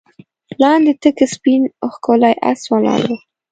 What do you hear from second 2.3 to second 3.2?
آس ولاړ و.